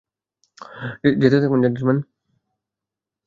[1.21, 1.97] যেতে থাকুন, জেন্টলম্যান।